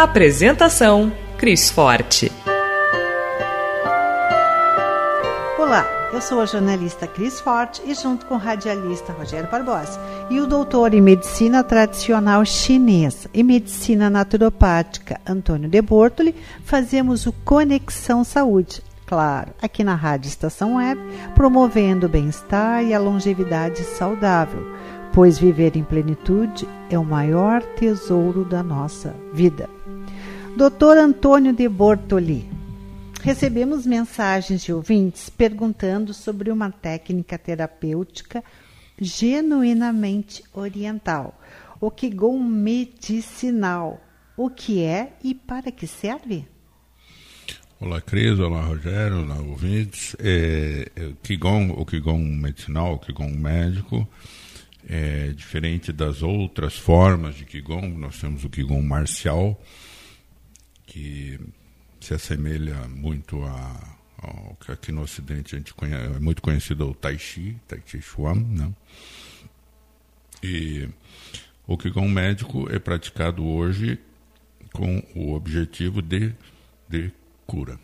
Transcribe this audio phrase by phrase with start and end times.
[0.00, 2.30] Apresentação: Cris Forte.
[5.58, 9.98] Olá, eu sou a jornalista Cris Forte e junto com o radialista Rogério Barbosa
[10.30, 17.32] e o doutor em medicina tradicional chinesa e medicina naturopática Antônio de Bortoli, fazemos o
[17.32, 21.00] Conexão Saúde, claro, aqui na Rádio Estação Web,
[21.34, 24.77] promovendo o bem-estar e a longevidade saudável,
[25.18, 29.68] pois viver em plenitude é o maior tesouro da nossa vida.
[30.56, 32.48] Doutor Antônio de Bortoli,
[33.20, 38.44] recebemos mensagens de ouvintes perguntando sobre uma técnica terapêutica
[38.96, 41.36] genuinamente oriental,
[41.80, 44.00] o Qigong medicinal.
[44.36, 46.46] O que é e para que serve?
[47.80, 48.38] Olá, Cris.
[48.38, 49.24] Olá, Rogério.
[49.24, 50.14] Olá, ouvintes.
[50.20, 54.06] É, é, Qigong, o Qigong medicinal, o Qigong médico,
[54.88, 57.88] é diferente das outras formas de Qigong.
[57.98, 59.60] Nós temos o Qigong marcial,
[60.86, 61.38] que
[62.00, 66.88] se assemelha muito a, ao que aqui no Ocidente a gente conhece, é muito conhecido
[66.88, 68.72] o Tai Chi, Tai Chi Chuan, né?
[70.42, 70.88] E
[71.66, 73.98] o Qigong médico é praticado hoje
[74.72, 76.32] com o objetivo de,
[76.88, 77.12] de
[77.46, 77.78] cura.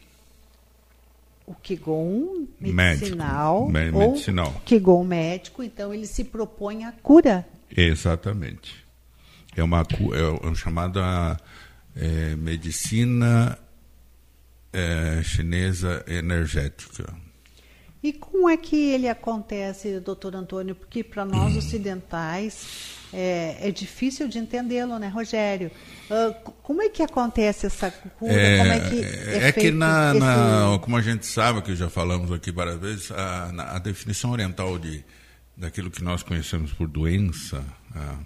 [1.47, 4.63] O Qigong medicinal, médico, ou medicinal.
[4.65, 7.47] Qigong médico, então ele se propõe a cura.
[7.77, 8.85] Exatamente.
[9.57, 11.37] É uma, é uma chamada
[11.95, 13.59] é, medicina
[14.73, 17.15] é, chinesa energética.
[18.05, 20.75] E como é que ele acontece, doutor Antônio?
[20.75, 25.71] Porque para nós ocidentais é, é difícil de entendê-lo, né, Rogério?
[26.11, 28.31] Uh, como é que acontece essa cura?
[28.31, 30.21] É, como é que, é é que na, esse...
[30.21, 34.33] na, como a gente sabe, que já falamos aqui várias vezes, a, na, a definição
[34.33, 35.03] oriental de,
[35.57, 37.65] daquilo que nós conhecemos por doença,
[37.95, 38.19] a,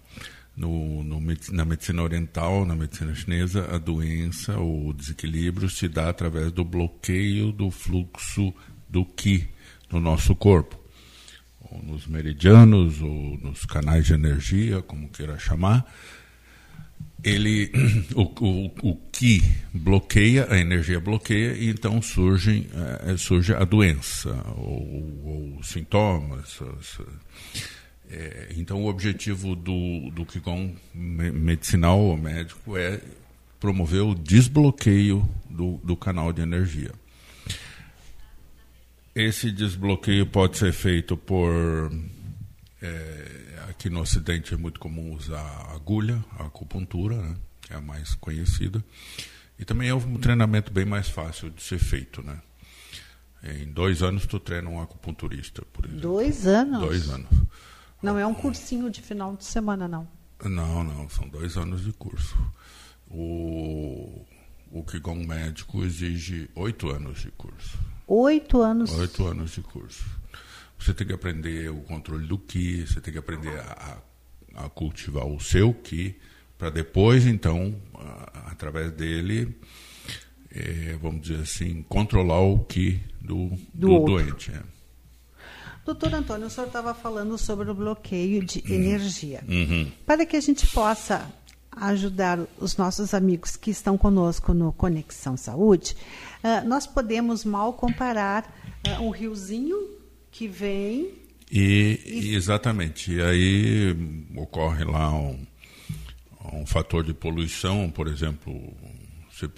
[0.56, 1.22] no, no,
[1.52, 7.52] na medicina oriental, na medicina chinesa, a doença, o desequilíbrio se dá através do bloqueio
[7.52, 8.52] do fluxo
[8.88, 9.56] do Qi
[9.90, 10.78] no nosso corpo.
[11.70, 15.84] Ou nos meridianos, ou nos canais de energia, como queira chamar.
[17.22, 17.70] Ele,
[18.14, 22.68] o, o, o Qi bloqueia, a energia bloqueia, e então surge,
[23.06, 26.60] é, surge a doença, ou, ou sintomas.
[28.10, 33.00] É, então, o objetivo do, do Qigong medicinal ou médico é
[33.60, 36.92] promover o desbloqueio do, do canal de energia.
[39.18, 41.52] Esse desbloqueio pode ser feito por.
[42.80, 47.80] É, aqui no Ocidente é muito comum usar agulha, a acupuntura, né, que é a
[47.80, 48.80] mais conhecida.
[49.58, 52.22] E também é um treinamento bem mais fácil de ser feito.
[52.22, 52.40] Né?
[53.42, 56.00] Em dois anos, tu treina um acupunturista, por exemplo.
[56.00, 56.78] Dois anos?
[56.78, 57.28] Dois anos.
[58.00, 60.06] Não é um cursinho de final de semana, não.
[60.44, 62.38] Não, não, são dois anos de curso.
[63.10, 64.24] O,
[64.70, 67.76] o Qigong médico exige oito anos de curso.
[68.08, 68.90] Oito anos?
[68.92, 70.04] Oito anos de curso.
[70.78, 73.98] Você tem que aprender o controle do Qi, você tem que aprender a,
[74.54, 76.16] a cultivar o seu Qi,
[76.56, 79.54] para depois, então, a, através dele,
[80.50, 84.52] é, vamos dizer assim, controlar o Qi do, do, do doente.
[84.52, 84.62] É.
[85.84, 88.74] Doutor Antônio, o senhor estava falando sobre o bloqueio de Uhum.
[88.74, 89.42] energia.
[89.48, 89.90] Uhum.
[90.06, 91.30] Para que a gente possa
[91.72, 95.96] ajudar os nossos amigos que estão conosco no Conexão Saúde,
[96.42, 98.44] uh, nós podemos mal comparar
[98.86, 99.76] uh, um riozinho
[100.30, 101.14] que vem.
[101.50, 103.12] E, e, exatamente.
[103.12, 103.96] E aí
[104.36, 105.38] ocorre lá um,
[106.52, 108.52] um fator de poluição, por exemplo.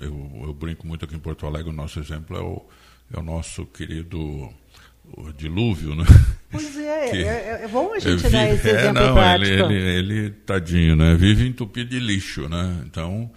[0.00, 2.62] Eu, eu, brinco muito aqui em Porto Alegre, o nosso exemplo é o,
[3.14, 4.50] é o nosso querido
[5.16, 6.04] o dilúvio, né?
[6.50, 9.50] Pois é, é, é, bom a gente vive, dar esse é, exemplo não, prático.
[9.50, 11.14] Ele, ele, ele, tadinho, né?
[11.14, 12.82] Vive entupido de lixo, né?
[12.86, 13.30] Então,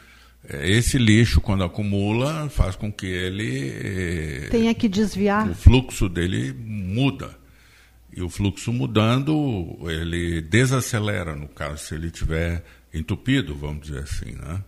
[0.50, 4.48] esse lixo, quando acumula, faz com que ele...
[4.50, 5.50] Tenha que desviar.
[5.50, 7.38] O fluxo dele muda.
[8.16, 14.34] E o fluxo mudando, ele desacelera, no caso, se ele estiver entupido, vamos dizer assim,
[14.34, 14.62] né?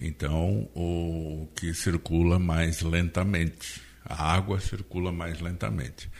[0.00, 6.10] Então, o que circula mais lentamente a água circula mais lentamente,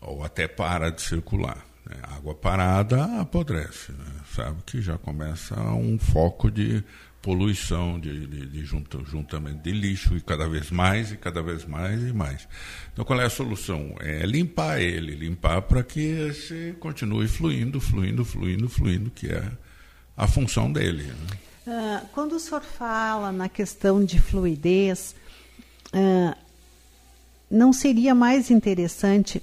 [0.00, 1.64] ou até para de circular.
[1.88, 1.96] Né?
[2.02, 4.20] Água parada apodrece, né?
[4.34, 6.84] sabe que já começa um foco de
[7.22, 11.64] poluição, de, de, de junta, juntamento de lixo, e cada vez mais, e cada vez
[11.66, 12.48] mais e mais.
[12.92, 13.94] Então, qual é a solução?
[14.00, 19.50] É limpar ele, limpar para que esse continue fluindo, fluindo, fluindo, fluindo, que é
[20.16, 21.04] a função dele.
[21.04, 21.14] Né?
[21.66, 25.14] Uh, quando o senhor fala na questão de fluidez,
[25.94, 26.34] uh,
[27.50, 29.42] não seria mais interessante,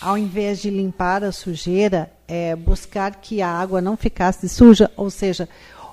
[0.00, 5.10] ao invés de limpar a sujeira, é, buscar que a água não ficasse suja, ou
[5.10, 5.48] seja,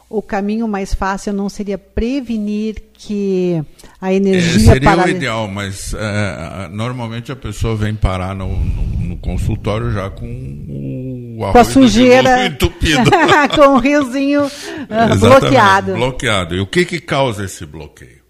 [0.09, 3.63] o caminho mais fácil não seria prevenir que
[3.99, 8.83] a energia é, seria o ideal, mas é, normalmente a pessoa vem parar no, no,
[9.07, 12.45] no consultório já com o com a sujeira.
[12.45, 13.09] entupido,
[13.55, 15.93] com o riozinho uh, bloqueado.
[15.93, 16.55] Bloqueado.
[16.55, 18.21] E o que que causa esse bloqueio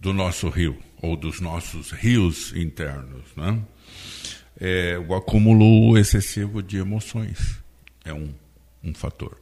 [0.00, 3.58] do nosso rio ou dos nossos rios internos, né?
[4.58, 7.60] É o acúmulo excessivo de emoções
[8.04, 8.32] é um
[8.82, 9.40] um fator.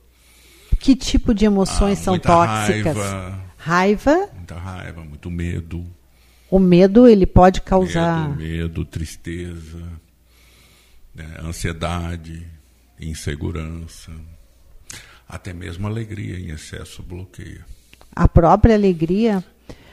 [0.79, 2.97] Que tipo de emoções ah, são tóxicas?
[2.97, 4.29] Raiva, raiva.
[4.35, 5.87] Muita raiva, muito medo.
[6.51, 8.31] O medo ele pode causar.
[8.31, 9.83] Medo, medo tristeza,
[11.15, 12.47] né, ansiedade,
[13.01, 14.13] insegurança.
[15.29, 17.65] Até mesmo alegria em excesso bloqueia.
[18.15, 19.45] A própria alegria?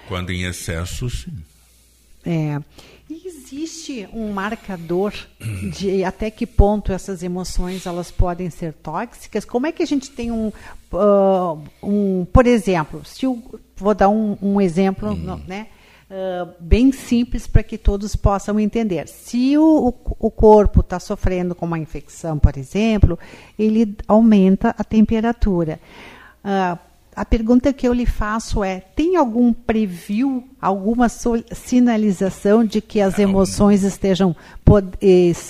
[0.07, 1.37] Quando em excesso, sim.
[2.25, 2.59] É.
[3.09, 5.13] Existe um marcador
[5.73, 9.45] de até que ponto essas emoções elas podem ser tóxicas?
[9.45, 10.51] Como é que a gente tem um,
[10.91, 13.41] uh, um por exemplo, se eu
[13.77, 15.39] vou dar um, um exemplo, hum.
[15.47, 15.67] né?
[16.09, 19.09] Uh, bem simples para que todos possam entender.
[19.09, 23.19] Se o, o corpo está sofrendo com uma infecção, por exemplo,
[23.59, 25.81] ele aumenta a temperatura.
[26.45, 26.86] Uh,
[27.17, 33.17] a pergunta que eu lhe faço é: tem algum preview, alguma sinalização de que as
[33.17, 34.35] emoções estejam,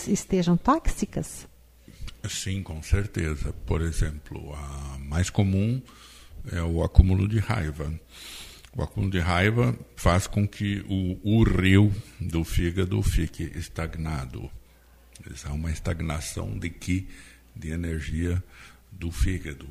[0.07, 1.45] estejam tóxicas?
[2.29, 3.53] Sim, com certeza.
[3.65, 5.81] Por exemplo, a mais comum
[6.53, 7.93] é o acúmulo de raiva.
[8.73, 14.49] O acúmulo de raiva faz com que o, o rio do fígado fique estagnado.
[15.43, 17.09] Há uma estagnação de que
[17.53, 18.41] de energia
[18.89, 19.67] do fígado.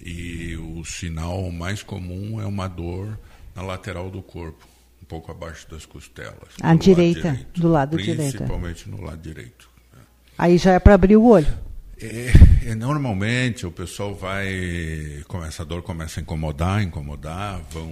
[0.00, 3.18] E o sinal mais comum é uma dor
[3.54, 4.66] na lateral do corpo,
[5.02, 6.50] um pouco abaixo das costelas.
[6.60, 8.36] À direita, lado do lado direito.
[8.36, 9.68] Principalmente no lado direito.
[9.92, 10.02] Né?
[10.36, 11.66] Aí já é para abrir o olho.
[11.98, 12.32] É,
[12.66, 17.90] é, normalmente o pessoal vai, começa a dor começa a incomodar, incomodar, vão,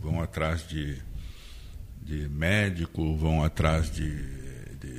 [0.00, 0.96] vão atrás de,
[2.02, 4.45] de médico, vão atrás de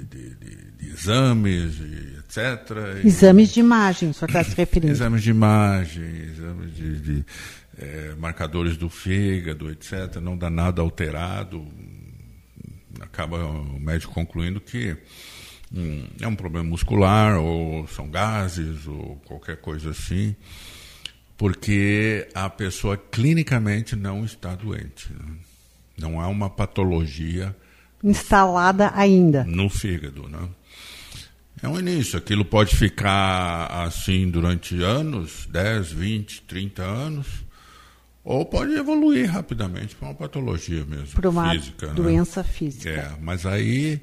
[0.09, 1.79] de, de, de, exames,
[2.19, 3.03] etc.
[3.03, 4.91] Exames de imagem, só está se referindo.
[4.91, 7.25] Exames de imagem, exames de,
[7.77, 10.15] é, marcadores do fígado, etc.
[10.21, 11.65] Não dá nada alterado.
[12.99, 14.97] Acaba o médico concluindo que
[15.71, 20.35] hum, é um problema muscular, ou são gases, ou qualquer coisa assim,
[21.37, 25.13] porque a pessoa clinicamente não está doente.
[25.13, 25.35] Né?
[25.97, 27.55] Não há uma patologia
[28.03, 29.43] instalada ainda.
[29.43, 30.47] No fígado, né?
[31.61, 32.17] É um início.
[32.17, 37.27] Aquilo pode ficar assim durante anos 10, 20, 30 anos.
[38.23, 41.15] Ou pode evoluir rapidamente para uma patologia mesmo.
[41.15, 41.93] Para uma física, né?
[41.93, 42.49] doença né?
[42.49, 42.89] física.
[42.89, 44.01] É, mas aí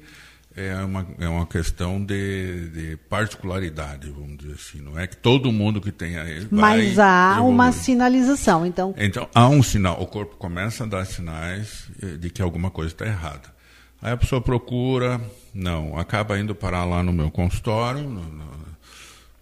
[0.55, 4.81] é uma, é uma questão de, de, particularidade, vamos dizer assim.
[4.81, 6.47] Não é que todo mundo que tem aí.
[6.49, 7.53] Mas há evoluir.
[7.53, 8.95] uma sinalização, então.
[8.97, 10.01] Então, há um sinal.
[10.01, 11.85] O corpo começa a dar sinais
[12.19, 13.55] de que alguma coisa está errada.
[14.01, 15.19] Aí a pessoa procura,
[15.53, 18.65] não, acaba indo parar lá no meu consultório no, no,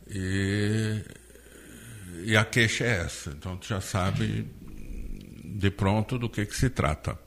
[0.07, 1.01] e,
[2.25, 3.31] e a queixa é essa.
[3.31, 4.47] Então tu já sabe
[5.43, 7.17] de pronto do que, que se trata.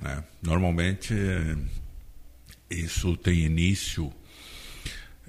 [0.00, 0.22] Né?
[0.42, 1.14] Normalmente
[2.70, 4.12] isso tem início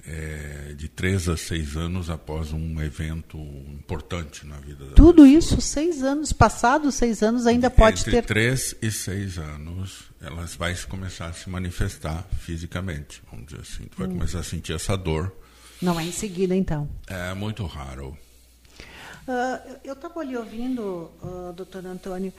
[0.06, 3.38] é, de três a seis anos após um evento
[3.72, 5.28] importante na vida da Tudo pessoa.
[5.28, 8.24] isso, seis anos, passados seis anos, ainda pode Entre ter.
[8.24, 13.84] três e seis anos, elas vai começar a se manifestar fisicamente, vamos dizer assim.
[13.84, 14.12] Tu vai hum.
[14.12, 15.32] começar a sentir essa dor.
[15.80, 16.88] Não é em seguida, então.
[17.06, 18.16] É muito raro.
[19.28, 22.32] Uh, eu estava ali ouvindo, uh, doutor Antônio,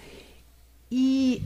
[0.91, 1.43] e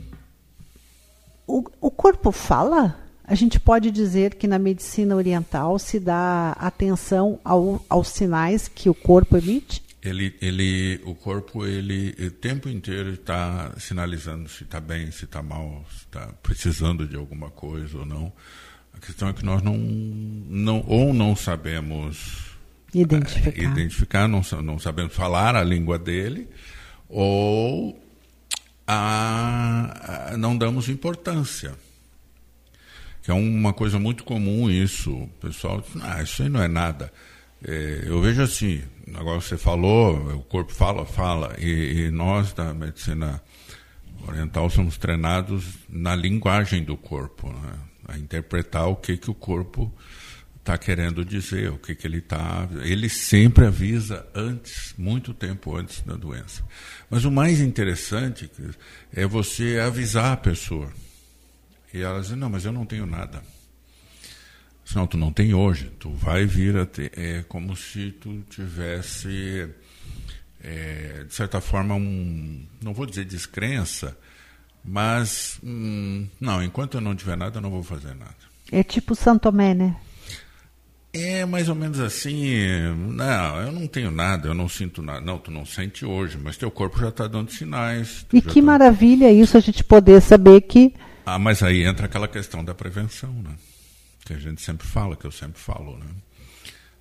[1.46, 2.98] o, o corpo fala?
[3.22, 8.88] A gente pode dizer que na medicina oriental se dá atenção ao, aos sinais que
[8.88, 9.83] o corpo emite?
[10.04, 15.42] Ele, ele, o corpo, ele o tempo inteiro está sinalizando se está bem, se está
[15.42, 18.30] mal, se está precisando de alguma coisa ou não.
[18.92, 22.54] A questão é que nós não, não ou não sabemos
[22.92, 26.48] identificar, é, identificar não, não sabemos falar a língua dele,
[27.08, 27.98] ou
[28.86, 31.74] a, a, não damos importância.
[33.22, 35.12] que é uma coisa muito comum isso.
[35.12, 37.12] O pessoal diz, ah, isso aí não é nada.
[37.66, 38.82] É, eu vejo assim,
[39.14, 43.42] agora você falou, o corpo fala, fala, e, e nós da medicina
[44.28, 47.72] oriental somos treinados na linguagem do corpo, né?
[48.06, 49.92] a interpretar o que, que o corpo
[50.58, 52.68] está querendo dizer, o que, que ele está.
[52.82, 56.62] Ele sempre avisa antes, muito tempo antes da doença.
[57.10, 58.50] Mas o mais interessante
[59.12, 60.90] é você avisar a pessoa.
[61.92, 63.42] E ela diz, não, mas eu não tenho nada.
[64.94, 65.90] Não, tu não tem hoje.
[65.98, 67.12] Tu vai vir a ter.
[67.16, 69.68] É como se tu tivesse,
[70.62, 72.64] é, de certa forma, um.
[72.82, 74.16] Não vou dizer descrença,
[74.84, 75.58] mas.
[75.62, 78.36] Hum, não, enquanto eu não tiver nada, eu não vou fazer nada.
[78.70, 79.96] É tipo Santomé, né?
[81.12, 82.56] É mais ou menos assim.
[83.12, 85.20] Não, eu não tenho nada, eu não sinto nada.
[85.20, 88.26] Não, tu não sente hoje, mas teu corpo já está dando sinais.
[88.32, 88.66] E que tá...
[88.66, 90.92] maravilha isso a gente poder saber que.
[91.24, 93.52] Ah, mas aí entra aquela questão da prevenção, né?
[94.24, 96.06] Que a gente sempre fala, que eu sempre falo, né?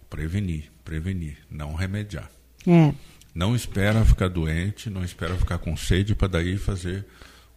[0.09, 2.29] Prevenir, prevenir, não remediar.
[2.67, 2.93] É.
[3.33, 7.05] Não espera ficar doente, não espera ficar com sede para daí fazer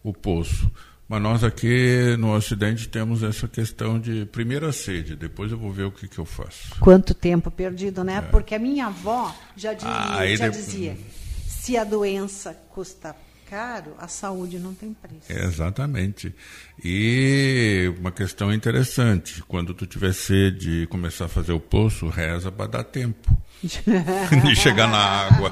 [0.03, 0.71] o poço.
[1.07, 5.83] Mas nós aqui no Ocidente temos essa questão de primeira sede, depois eu vou ver
[5.83, 6.75] o que, que eu faço.
[6.79, 8.17] Quanto tempo perdido, né?
[8.17, 8.21] É.
[8.21, 10.97] Porque a minha avó já, dizia, ah, já dizia
[11.47, 13.15] se a doença custa
[13.49, 15.31] caro, a saúde não tem preço.
[15.31, 16.33] exatamente.
[16.83, 22.51] E uma questão interessante, quando tu tiver sede e começar a fazer o poço, reza
[22.51, 25.51] para dar tempo de chegar na água.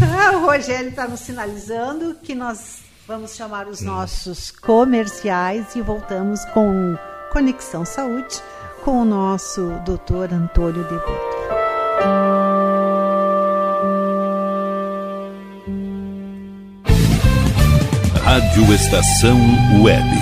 [0.00, 6.44] ah, o Rogério está nos sinalizando que nós Vamos chamar os nossos comerciais e voltamos
[6.46, 6.96] com
[7.32, 8.40] Conexão Saúde
[8.84, 12.51] com o nosso doutor Antônio Devoto.
[18.32, 19.38] Rádio Estação
[19.82, 20.21] Web.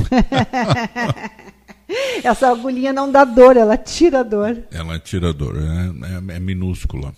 [2.25, 4.65] essa agulhinha não dá dor, ela tira dor.
[4.71, 7.12] Ela tira dor, é, é, é minúscula.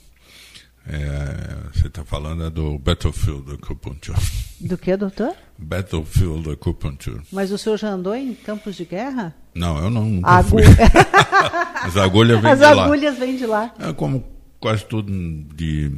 [0.88, 4.18] É, você está falando é do Battlefield Acupuncture.
[4.58, 5.36] Do que, doutor?
[5.56, 7.20] Battlefield Acupuncture.
[7.30, 9.32] Mas o senhor já andou em campos de guerra?
[9.54, 10.64] Não, eu não nunca fui.
[11.80, 12.84] As agulhas vêm As de lá.
[12.86, 13.72] agulhas vêm de lá.
[13.78, 14.24] É como
[14.58, 15.12] quase tudo
[15.54, 15.92] de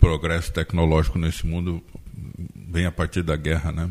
[0.00, 1.82] progresso tecnológico nesse mundo
[2.54, 3.88] vem a partir da guerra, né?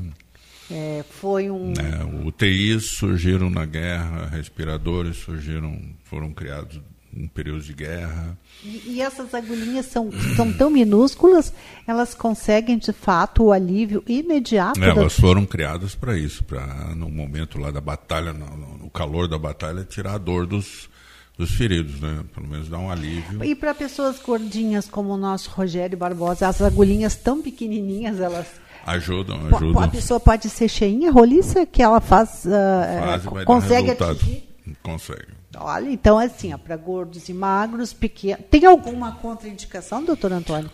[0.71, 1.73] É, foi um.
[1.73, 6.79] É, UTIs surgiram na guerra, respiradores surgiram, foram criados
[7.11, 8.37] em períodos de guerra.
[8.63, 11.51] E, e essas agulhinhas são, são tão minúsculas,
[11.87, 14.79] elas conseguem de fato o alívio imediato.
[14.79, 19.27] da- Elas foram criadas para isso, para no momento lá da batalha, no- no calor
[19.27, 20.87] da batalha, tirar a dor dos,
[21.39, 22.21] dos feridos, né?
[22.35, 23.41] Pelo menos dar um alívio.
[23.45, 28.45] E para pessoas gordinhas como o nosso Rogério Barbosa, as agulhinhas tão pequenininhas, elas.
[28.85, 29.81] Ajudam, ajudam.
[29.81, 32.45] A pessoa pode ser cheinha, roliça, que ela faz.
[32.45, 34.49] ah, Faz e ah, vai consegue atingir.
[34.83, 35.27] Consegue.
[35.57, 38.43] Olha, então assim, para gordos e magros, pequenos.
[38.51, 40.69] Tem alguma contraindicação, doutor Antônio?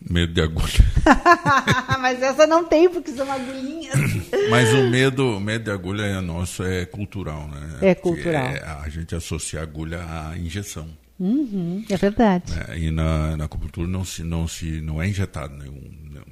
[0.00, 0.84] Medo de agulha.
[2.00, 3.94] Mas essa não tem, porque são agulhinhas.
[4.50, 7.78] Mas o medo, o medo de agulha é nosso, é cultural, né?
[7.82, 8.46] É cultural.
[8.46, 10.88] é- a gente associa a agulha à injeção.
[11.18, 12.52] Uhum, é verdade.
[12.54, 12.78] né?
[12.78, 15.82] E na, na acupuntura não se, não se não é injetado nenhum,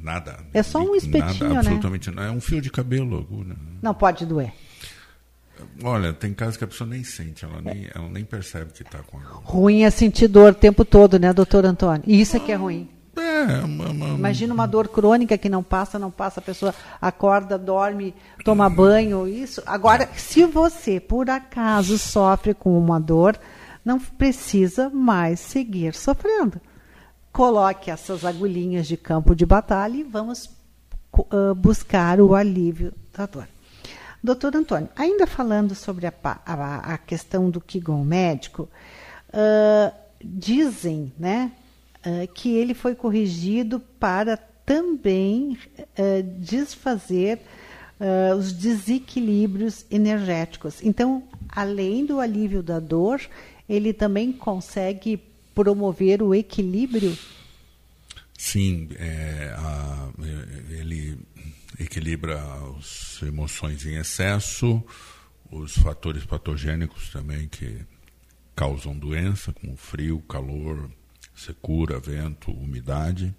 [0.00, 0.38] nada.
[0.55, 1.57] É só um espetinho, nada, né?
[1.59, 2.29] absolutamente nada.
[2.29, 3.48] É um fio de cabelo, agulha.
[3.48, 3.57] né?
[3.83, 4.52] Não pode doer.
[5.83, 8.98] Olha, tem casos que a pessoa nem sente, ela nem, ela nem percebe que está
[9.00, 9.40] com agulha.
[9.42, 12.02] Ruim é sentir dor o tempo todo, né, doutor Antônio?
[12.07, 12.88] E isso é que é ruim.
[13.16, 17.57] É, uma, uma- Imagina uma dor crônica que não passa, não passa, a pessoa acorda,
[17.59, 19.62] dorme, toma banho, isso.
[19.66, 23.38] Agora, se você, por acaso, sofre com uma dor,
[23.85, 26.61] não precisa mais seguir sofrendo.
[27.33, 30.50] Coloque essas agulhinhas de campo de batalha e vamos
[31.31, 33.46] ah, buscar o alívio da dor.
[34.22, 38.68] Doutor Antônio, ainda falando sobre a, a- a questão do Qigong médico,
[39.33, 39.92] ah,
[40.24, 41.52] dizem né,
[42.04, 47.40] ah, que ele foi corrigido para também ah, desfazer
[48.00, 50.82] ah, os desequilíbrios energéticos.
[50.82, 53.20] Então, além do alívio da dor,
[53.68, 55.20] ele também consegue
[55.54, 57.16] promover o equilíbrio.
[58.38, 60.11] Sim, é, a-
[60.68, 61.18] ele
[61.80, 62.40] equilibra
[62.78, 64.82] as emoções em excesso,
[65.50, 67.78] os fatores patogênicos também que
[68.54, 70.90] causam doença, como frio, calor,
[71.37, 73.33] secura, vento, umidade.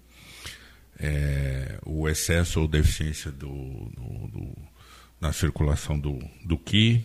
[0.98, 4.56] É, o excesso ou deficiência do, do- do-
[5.20, 7.04] na circulação do, do Qi,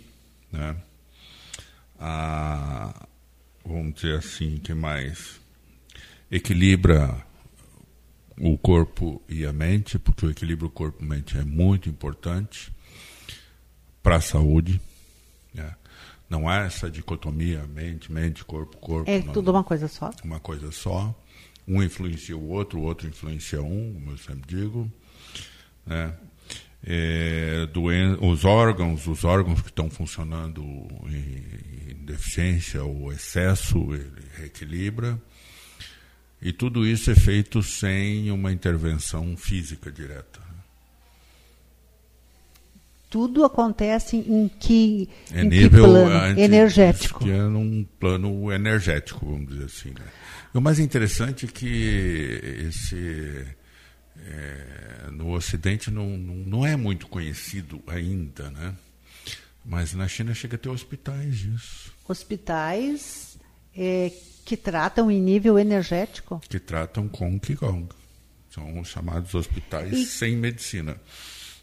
[0.51, 0.75] né?
[1.99, 3.05] A,
[3.65, 5.39] vamos dizer assim, que mais?
[6.29, 7.23] Equilibra
[8.37, 12.71] o corpo e a mente, porque o equilíbrio corpo-mente é muito importante
[14.01, 14.81] para a saúde.
[15.53, 15.75] né?
[16.33, 19.07] Não há essa dicotomia mente, mente, corpo, corpo.
[19.07, 20.09] É não, tudo uma coisa só?
[20.23, 21.13] Uma coisa só.
[21.67, 24.91] Um influencia o outro, o outro influencia um, como eu sempre digo.
[25.85, 26.11] Né?
[26.83, 30.63] É, doen os órgãos, os órgãos que estão funcionando
[31.05, 35.21] em, em deficiência ou excesso, ele reequilibra.
[36.41, 40.41] E tudo isso é feito sem uma intervenção física direta.
[43.13, 46.39] Tudo acontece em que, é em nível que plano?
[46.39, 47.23] energético.
[47.23, 49.89] Que é num plano energético, vamos dizer assim.
[49.89, 50.03] Né?
[50.51, 53.45] O mais interessante é que esse
[54.17, 58.73] é, no Ocidente não, não, é muito conhecido ainda, né?
[59.63, 61.93] Mas na China chega a ter hospitais disso.
[62.09, 63.37] Hospitais
[63.77, 64.11] é,
[64.43, 66.41] que tratam em nível energético?
[66.49, 67.89] Que tratam com Qigong.
[68.49, 70.97] São os chamados hospitais e, sem medicina.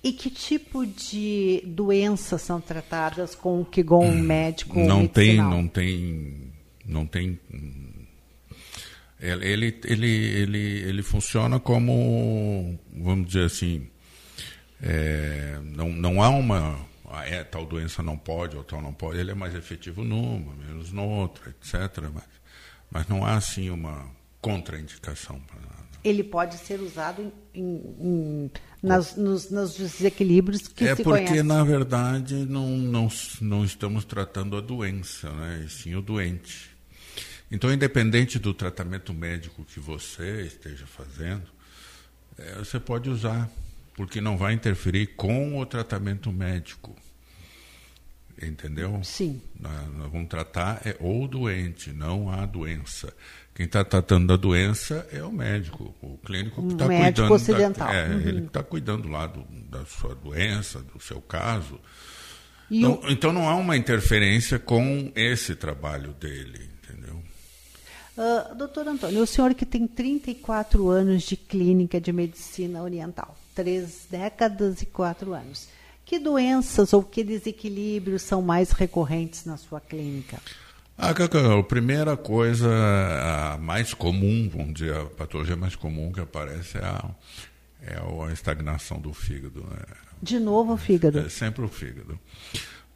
[0.03, 5.51] E que tipo de doenças são tratadas com o Qigong hum, médico não medicinal?
[5.51, 6.53] tem, não tem,
[6.87, 7.41] não tem.
[9.21, 13.87] Ele, ele, ele, ele funciona como, vamos dizer assim,
[14.83, 19.19] é, não, não há uma ah, é, tal doença não pode ou tal não pode,
[19.19, 22.09] ele é mais efetivo numa, menos noutra, etc.
[22.15, 22.41] Mas
[22.91, 24.11] mas não há assim uma
[24.41, 25.80] contraindicação para nada.
[26.03, 27.63] Ele pode ser usado em,
[28.01, 28.51] em,
[28.83, 31.43] nas, nos, nos, desequilíbrios que é se porque conhece.
[31.43, 33.09] na verdade não, não,
[33.41, 35.65] não estamos tratando a doença, né?
[35.67, 36.71] e sim o doente.
[37.51, 41.43] Então, independente do tratamento médico que você esteja fazendo,
[42.39, 43.51] é, você pode usar,
[43.95, 46.97] porque não vai interferir com o tratamento médico.
[48.41, 49.03] Entendeu?
[49.05, 49.43] Sim.
[49.59, 53.13] Nós vamos tratar é o doente, não a doença.
[53.61, 57.35] Quem está tratando da doença é o médico, o clínico que está cuidando.
[57.35, 57.88] ocidental.
[57.88, 58.20] Da, é, uhum.
[58.20, 61.79] ele que está cuidando lá do, da sua doença, do seu caso.
[62.70, 63.11] Não, o...
[63.11, 67.23] Então não há uma interferência com esse trabalho dele, entendeu?
[68.16, 74.07] Uh, doutor Antônio, o senhor que tem 34 anos de clínica de medicina oriental, três
[74.11, 75.68] décadas e quatro anos.
[76.07, 80.38] Que doenças ou que desequilíbrios são mais recorrentes na sua clínica?
[81.03, 81.13] Ah,
[81.59, 86.85] a primeira coisa, a mais comum, vamos dizer, a patologia mais comum que aparece é
[86.85, 87.11] a,
[87.81, 89.63] é a estagnação do fígado.
[89.63, 89.79] Né?
[90.23, 91.21] De novo o fígado?
[91.21, 92.21] É sempre o fígado.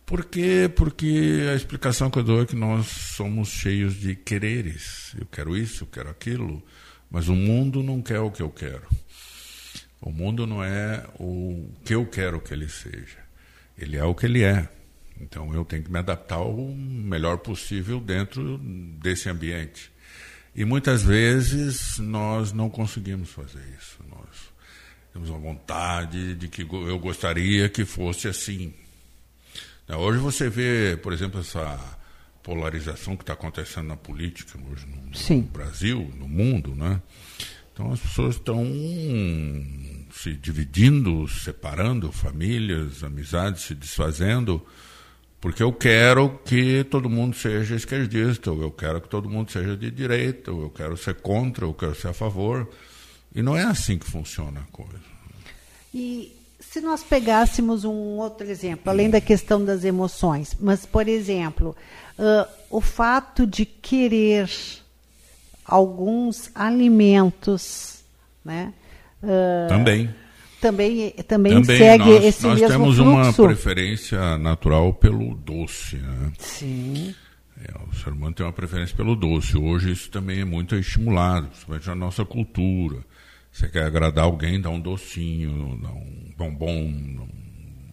[0.05, 0.71] Por quê?
[0.77, 5.15] Porque a explicação que eu dou é que nós somos cheios de quereres.
[5.19, 6.63] Eu quero isso, eu quero aquilo,
[7.11, 8.87] mas o mundo não quer o que eu quero.
[9.99, 13.17] O mundo não é o que eu quero que ele seja.
[13.79, 14.69] Ele é o que ele é.
[15.21, 18.59] Então eu tenho que me adaptar o melhor possível dentro
[19.01, 19.91] desse ambiente.
[20.55, 23.99] E muitas vezes nós não conseguimos fazer isso.
[24.09, 24.53] Nós
[25.13, 28.73] temos uma vontade de que eu gostaria que fosse assim.
[29.89, 31.99] Hoje você vê, por exemplo, essa
[32.43, 37.01] polarização que está acontecendo na política hoje no, no Brasil, no mundo, né?
[37.73, 38.65] Então as pessoas estão
[40.13, 44.65] se dividindo, separando famílias, amizades se desfazendo,
[45.45, 49.77] porque eu quero que todo mundo seja esquerdista, ou eu quero que todo mundo seja
[49.77, 52.67] de direita, ou eu quero ser contra, ou eu quero ser a favor.
[53.35, 55.05] E não é assim que funciona a coisa.
[55.93, 61.77] E se nós pegássemos um outro exemplo, além da questão das emoções, mas, por exemplo,
[62.19, 64.51] uh, o fato de querer
[65.63, 68.03] alguns alimentos,
[68.43, 68.73] né?
[69.23, 70.24] Uh, também.
[70.65, 73.43] Também, também, também segue nós, esse nós mesmo temos fluxo.
[73.43, 76.33] uma preferência natural pelo doce, né?
[76.39, 77.15] Sim.
[77.63, 79.59] É, o ser humano tem uma preferência pelo doce.
[79.59, 83.05] Hoje isso também é muito estimulado, principalmente na nossa cultura.
[83.53, 87.29] Você quer agradar alguém, dá um docinho, dá um bombom,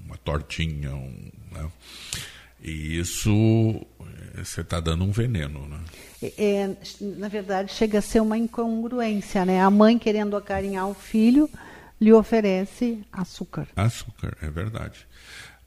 [0.06, 1.68] uma tortinha, um, né?
[2.64, 3.86] E isso
[4.38, 5.78] é, você está dando um veneno, né?
[6.38, 6.70] É,
[7.02, 9.62] na verdade, chega a ser uma incongruência, né?
[9.62, 11.50] A mãe querendo acarinhar o filho
[12.02, 13.68] lhe oferece açúcar.
[13.76, 15.08] Açúcar, é verdade.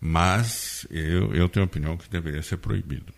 [0.00, 3.14] Mas eu, eu tenho a opinião que deveria ser proibido.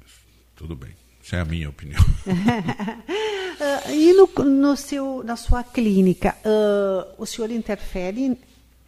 [0.54, 0.90] Tudo bem.
[1.24, 2.00] Essa é a minha opinião.
[2.26, 8.38] uh, e no, no, seu, na sua clínica, uh, o senhor interfere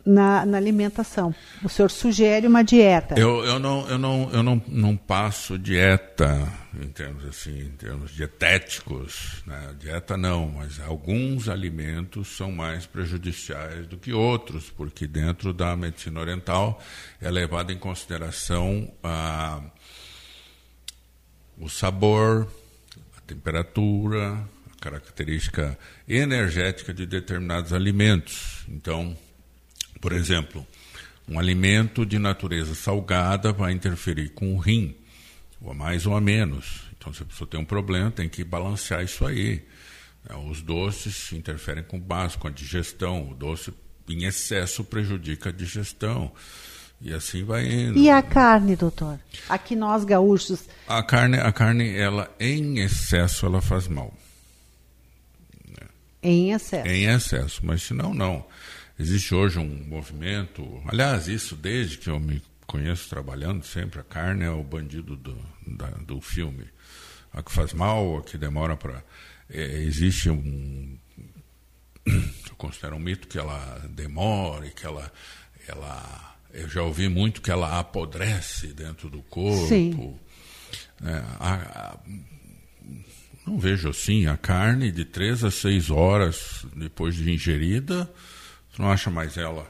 [0.04, 1.34] na, na, alimentação.
[1.64, 3.18] O senhor sugere uma dieta.
[3.18, 6.46] Eu, eu, não, eu, não, eu não, não passo dieta
[6.78, 9.42] em termos assim, em termos dietéticos.
[9.46, 9.74] Né?
[9.78, 16.20] Dieta não, mas alguns alimentos são mais prejudiciais do que outros, porque dentro da medicina
[16.20, 16.82] oriental
[17.20, 19.60] é levado em consideração a,
[21.58, 22.48] o sabor,
[23.16, 28.64] a temperatura, a característica energética de determinados alimentos.
[28.68, 29.16] Então,
[30.00, 30.66] por exemplo,
[31.28, 34.96] um alimento de natureza salgada vai interferir com o rim.
[35.60, 36.82] Ou a mais ou a menos.
[36.96, 39.64] Então, se a pessoa tem um problema, tem que balancear isso aí.
[40.28, 43.30] É, os doces interferem com o básico, com a digestão.
[43.30, 43.72] O doce
[44.08, 46.32] em excesso prejudica a digestão.
[47.00, 47.98] E assim vai indo.
[47.98, 49.20] E a carne, doutor?
[49.48, 50.64] Aqui nós gaúchos.
[50.86, 54.12] A carne, a carne, ela em excesso, ela faz mal.
[56.20, 56.88] Em excesso.
[56.88, 58.44] Em excesso, mas se não, não.
[58.98, 64.44] Existe hoje um movimento, aliás, isso desde que eu me conheço trabalhando sempre, a carne
[64.44, 66.68] é o bandido do, da, do filme.
[67.33, 69.02] A que faz mal, a que demora para.
[69.50, 70.96] É, existe um.
[72.07, 75.11] Eu considero um mito que ela demora e que ela,
[75.66, 79.68] ela eu já ouvi muito que ela apodrece dentro do corpo.
[79.68, 80.18] Sim.
[81.02, 81.98] É, a, a,
[83.46, 88.11] não vejo assim, a carne de três a seis horas depois de ingerida,
[88.78, 89.66] não acha mais ela.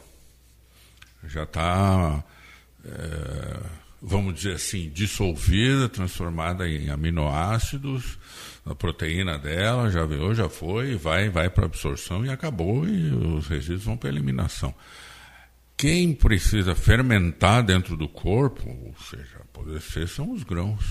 [1.24, 2.24] Já está,
[2.84, 3.60] é,
[4.00, 8.18] vamos dizer assim, dissolvida, transformada em aminoácidos,
[8.64, 13.46] a proteína dela já veio, já foi, vai, vai para absorção e acabou, e os
[13.48, 14.74] resíduos vão para eliminação.
[15.76, 20.84] Quem precisa fermentar dentro do corpo, ou seja, apodrecer, são os grãos.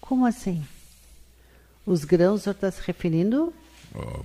[0.00, 0.64] Como assim?
[1.84, 3.52] Os grãos, o senhor está se referindo?
[3.92, 4.24] Uh,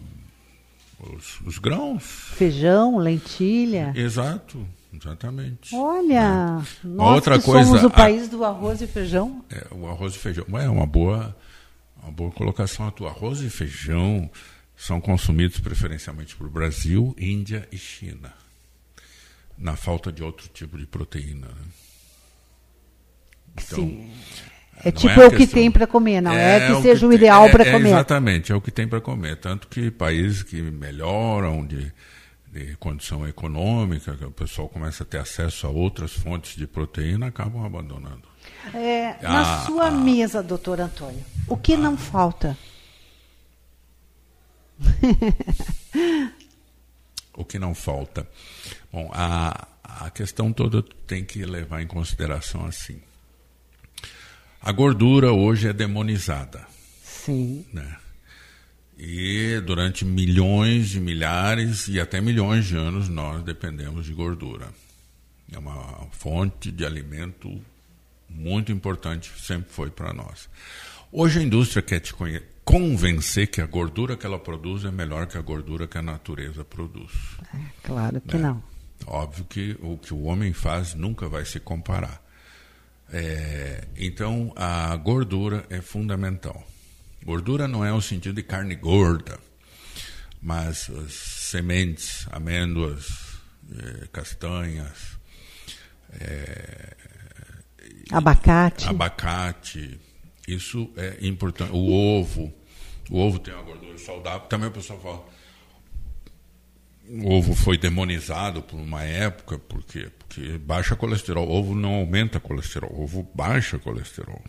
[1.15, 2.03] os, os, grãos.
[2.35, 3.93] Feijão, lentilha.
[3.95, 5.75] Exato, exatamente.
[5.75, 6.87] Olha, é.
[6.87, 9.43] nós outra que coisa, somos o a, país do arroz e feijão.
[9.49, 10.45] É, o arroz e feijão.
[10.59, 11.35] É uma boa,
[12.01, 12.93] uma boa colocação.
[12.99, 14.29] O arroz e feijão
[14.75, 18.33] são consumidos preferencialmente por Brasil, Índia e China
[19.61, 21.47] na falta de outro tipo de proteína.
[21.47, 21.65] Né?
[23.53, 24.11] Então, Sim.
[24.83, 27.13] É tipo é o que tem para comer, não é, é que seja o, o
[27.13, 27.89] ideal para é, comer.
[27.89, 29.37] Exatamente, é o que tem para comer.
[29.37, 31.93] Tanto que países que melhoram de,
[32.51, 37.27] de, condição econômica, que o pessoal começa a ter acesso a outras fontes de proteína,
[37.27, 38.23] acabam abandonando.
[38.73, 42.57] É, na sua a, mesa, doutor Antônio, o que a, não falta?
[47.33, 48.27] o que não falta?
[48.91, 53.01] Bom, a, a questão toda tem que levar em consideração assim.
[54.61, 56.67] A gordura hoje é demonizada.
[57.03, 57.65] Sim.
[57.73, 57.97] Né?
[59.03, 64.67] E durante milhões de milhares e até milhões de anos nós dependemos de gordura.
[65.51, 67.59] É uma fonte de alimento
[68.29, 70.47] muito importante, sempre foi para nós.
[71.11, 72.13] Hoje a indústria quer te
[72.63, 76.63] convencer que a gordura que ela produz é melhor que a gordura que a natureza
[76.63, 77.11] produz.
[77.55, 78.49] É, claro que né?
[78.49, 78.63] não.
[79.07, 82.23] Óbvio que o que o homem faz nunca vai se comparar.
[83.11, 86.70] É, então, a gordura é fundamental.
[87.23, 89.39] Gordura não é o sentido de carne gorda,
[90.41, 93.07] mas as sementes, amêndoas,
[93.71, 95.17] é, castanhas,
[96.19, 96.95] é,
[98.11, 98.87] abacate.
[98.87, 99.99] abacate,
[100.47, 101.71] isso é importante.
[101.71, 102.51] O ovo,
[103.09, 104.47] o ovo tem uma gordura saudável.
[104.47, 105.25] Também o pessoal fala,
[107.07, 110.09] o ovo foi demonizado por uma época, por quê?
[110.17, 111.47] Porque baixa colesterol.
[111.47, 114.41] O ovo não aumenta colesterol, o ovo baixa colesterol.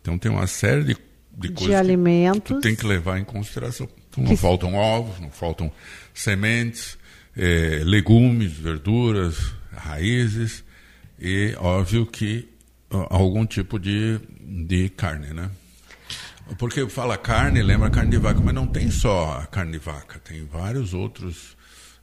[0.00, 0.96] Então tem uma série de,
[1.36, 2.56] de, de alimentos.
[2.56, 3.88] que tem que levar em consideração.
[4.08, 4.36] Então, não que...
[4.36, 5.70] faltam ovos, não faltam
[6.14, 6.96] sementes,
[7.36, 10.64] eh, legumes, verduras, raízes
[11.18, 12.48] e, óbvio, que
[12.90, 15.50] algum tipo de, de carne, né?
[16.58, 20.20] Porque fala carne, lembra carne de vaca, mas não tem só a carne de vaca,
[20.20, 21.56] tem vários outros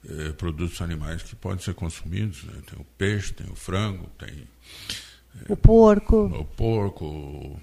[0.08, 2.44] eh, produtos animais que podem ser consumidos.
[2.44, 2.54] Né?
[2.70, 4.30] Tem o peixe, tem o frango, tem.
[4.30, 6.26] Eh, o porco.
[6.26, 7.60] O porco.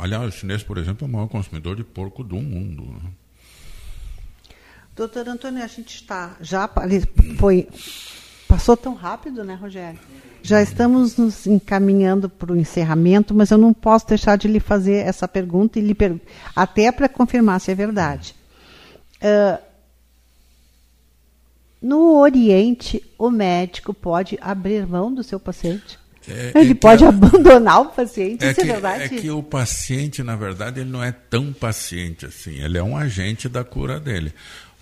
[0.00, 2.84] Aliás, o chinês, por exemplo, é o maior consumidor de porco do mundo.
[2.84, 3.10] Né?
[4.96, 6.36] Doutor Antônio, a gente está.
[6.40, 6.68] Já
[7.38, 7.68] foi.
[8.48, 10.00] Passou tão rápido, né, Rogério?
[10.42, 15.06] Já estamos nos encaminhando para o encerramento, mas eu não posso deixar de lhe fazer
[15.06, 16.18] essa pergunta e lhe per...
[16.56, 18.34] até para confirmar se é verdade.
[19.16, 19.62] Uh,
[21.80, 25.98] no Oriente, o médico pode abrir mão do seu paciente?
[26.26, 29.02] É, ele é pode a, abandonar o paciente, é isso é que, é verdade?
[29.04, 32.62] É que o paciente, na verdade, ele não é tão paciente assim.
[32.62, 34.32] Ele é um agente da cura dele.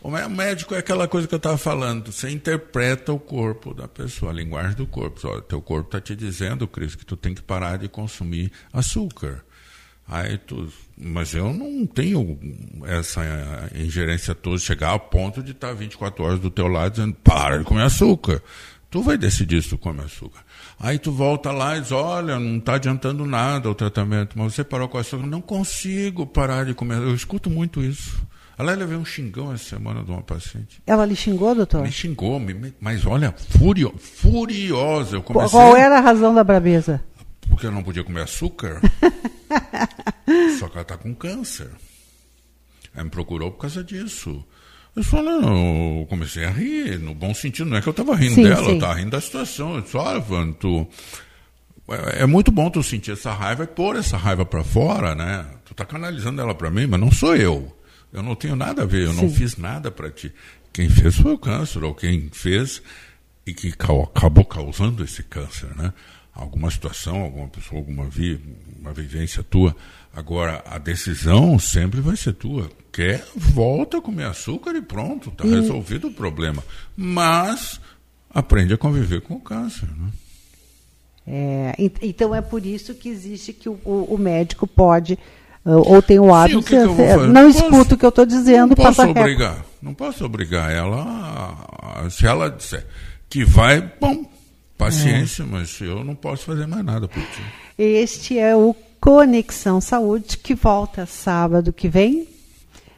[0.03, 2.13] O médico é aquela coisa que eu estava falando.
[2.13, 5.21] Você interpreta o corpo da pessoa, a linguagem do corpo.
[5.27, 9.43] Olha, teu corpo está te dizendo, Cris, que tu tem que parar de consumir açúcar.
[10.09, 12.39] Aí tu, mas eu não tenho
[12.85, 13.21] essa
[13.75, 17.65] ingerência toda, chegar ao ponto de estar 24 horas do teu lado dizendo, para de
[17.65, 18.41] comer açúcar.
[18.91, 20.41] Tu vai decidir se tu come açúcar.
[20.79, 24.63] Aí tu volta lá e diz, olha, não está adiantando nada o tratamento, mas você
[24.65, 25.27] parou com açúcar.
[25.27, 26.99] Não consigo parar de comer.
[26.99, 28.23] Eu escuto muito isso.
[28.59, 30.81] Ela levei um xingão essa semana de uma paciente.
[30.87, 31.83] Ela lhe xingou, doutor?
[31.83, 35.17] Me xingou, me, mas olha, furio, furiosa.
[35.17, 35.51] Eu comecei...
[35.51, 37.03] Qual era a razão da brabeza?
[37.49, 38.81] porque ela não podia comer açúcar.
[40.59, 41.71] Só que ela está com câncer.
[42.95, 44.45] Ela me procurou por causa disso.
[44.97, 48.17] Eu falei, não, eu comecei a rir, no bom sentido, não é que eu estava
[48.17, 48.71] rindo Sim, dela, sim.
[48.71, 49.75] eu estava rindo da situação.
[49.75, 50.89] Eu disse, olha, Van, tu,
[51.89, 55.47] é, é muito bom tu sentir essa raiva e pôr essa raiva para fora, né?
[55.67, 57.77] Tu tá canalizando ela para mim, mas não sou eu.
[58.13, 59.35] Eu não tenho nada a ver, eu não Sim.
[59.35, 60.33] fiz nada para ti.
[60.73, 62.83] Quem fez foi o câncer, ou quem fez
[63.47, 65.93] e que acabou causando esse câncer, né?
[66.35, 68.41] Alguma situação, alguma pessoa, alguma vi,
[68.79, 69.75] uma vivência tua.
[70.17, 72.71] Agora, a decisão sempre vai ser tua.
[72.91, 76.65] Quer, volta a comer açúcar e pronto, tá resolvido o problema.
[76.97, 77.79] Mas
[78.31, 80.09] aprende a conviver com o câncer, né?
[81.27, 85.19] É, ent- então é por isso que existe que o, o- o médico pode
[85.65, 88.25] ah, ou tem o hábito o que que não Não escuta o que eu estou
[88.25, 89.65] dizendo Não posso obrigar.
[89.83, 92.09] Não posso obrigar ela.
[92.11, 92.87] se ela disser
[93.29, 94.25] que vai, bom,
[94.79, 95.47] paciência, É.
[95.47, 97.43] mas eu não posso fazer mais nada por ti.
[97.77, 102.27] Este é o Conexão Saúde, que volta sábado que vem,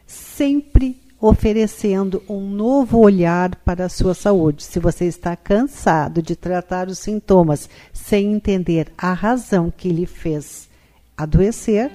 [0.06, 4.62] sempre oferecendo um novo olhar para a sua saúde.
[4.62, 10.68] Se você está cansado de tratar os sintomas sem entender a razão que lhe fez
[11.16, 11.90] adoecer,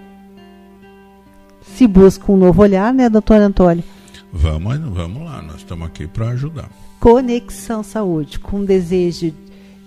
[1.75, 3.83] se busca um novo olhar, né, doutor Antônio?
[4.31, 6.69] Vamos, vamos lá, nós estamos aqui para ajudar.
[6.99, 9.33] Conexão Saúde, com desejo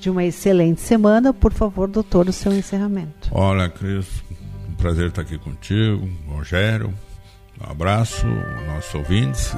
[0.07, 3.29] de uma excelente semana, por favor, doutor, o seu encerramento.
[3.33, 4.07] Olha, Cris,
[4.71, 6.95] um prazer estar aqui contigo, Rogério.
[7.61, 8.25] Um abraço,
[8.69, 9.53] nossos ouvintes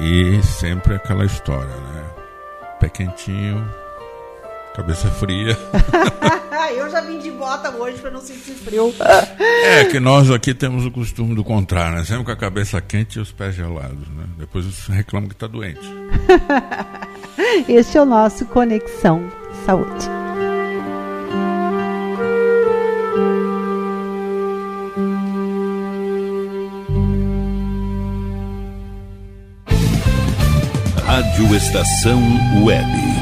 [0.00, 2.04] e, e sempre aquela história, né?
[2.80, 3.62] Pé quentinho,
[4.74, 5.54] cabeça fria.
[6.74, 8.94] Eu já vim de bota hoje para não sentir frio.
[9.38, 12.04] É que nós aqui temos o costume do contrário, né?
[12.04, 14.24] Sempre com a cabeça quente e os pés gelados, né?
[14.38, 15.86] Depois você reclama que está doente.
[17.68, 20.10] Este é o nosso Conexão Saúde.
[31.06, 32.20] Rádio Estação
[32.64, 33.21] Web.